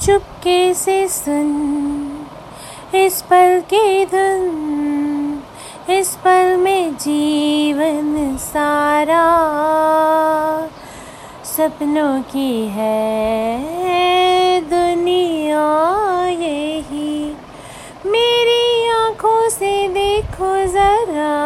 चुपके 0.00 0.74
से 0.74 1.08
सुन, 1.08 1.48
इस 2.94 3.22
पल 3.22 3.60
की 3.60 4.04
धुन, 4.06 5.42
इस 5.90 6.14
पल 6.16 6.56
में 6.56 6.94
जीवन 6.94 8.36
सारा। 8.36 9.24
सपनों 11.44 12.22
की 12.22 12.66
है 12.68 14.60
दुनिया 14.60 15.66
यही, 16.28 17.36
मेरी 18.06 18.88
आँखों 18.90 19.48
से 19.50 19.88
देखो 19.88 20.66
जरा। 20.66 21.36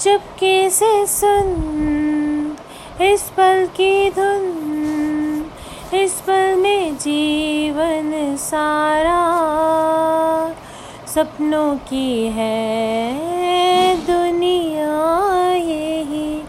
चुपके 0.00 0.70
से 0.70 1.06
सुन, 1.06 2.56
इस 3.02 3.22
पल 3.36 3.66
की 3.66 4.10
धुन 4.10 4.25
इस 5.94 6.20
पल 6.20 6.56
में 6.56 6.96
जीवन 6.96 8.36
सारा 8.36 9.20
सपनों 11.06 11.76
की 11.88 12.26
है, 12.26 13.96
दुनिया 14.06 14.96
यही। 15.52 16.42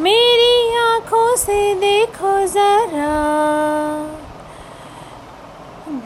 मेरी 0.00 0.76
आँखों 0.76 1.36
से 1.36 1.74
देखो 1.74 2.32
जरा, 2.46 3.12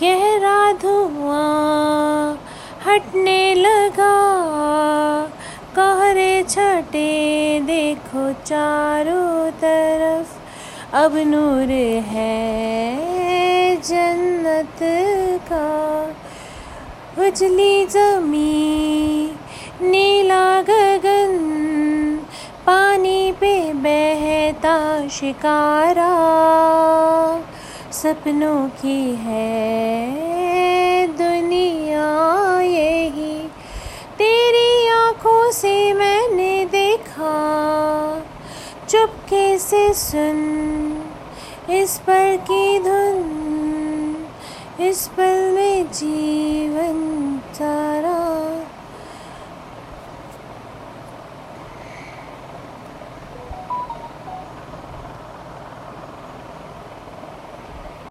गहरा 0.00 0.72
धुआँ 0.72 2.38
हटने 2.86 3.54
लगा। 3.54 4.16
कहरे 5.76 6.42
छटे 6.42 7.60
देखो 7.60 8.32
चारों 8.42 9.50
तरफ़, 9.62 10.34
अब 10.94 11.16
नूर 11.26 11.70
है। 12.08 12.45
उजली 17.18 17.86
जमी 17.86 19.30
नीला 19.80 20.60
गगन, 20.62 21.32
पानी 22.66 23.32
पे 23.32 23.72
बहता 23.72 25.08
शिकारा। 25.08 26.10
सपनों 27.92 28.68
की 28.68 29.14
है 29.14 29.46
दुनिया 31.06 32.10
यही, 32.60 33.38
तेरी 34.18 34.88
आँखों 34.88 35.50
से 35.52 35.92
मैंने 35.92 36.64
देखा। 36.64 37.34
चुपके 38.88 39.58
से 39.58 39.92
सुन, 39.94 40.38
इस 41.70 41.98
पर 41.98 42.36
की 42.36 42.78
धुन। 42.78 43.55
इस 44.80 45.08
पल 45.08 45.52
में 45.54 45.86
जीवन 45.92 46.96
था। 47.54 47.95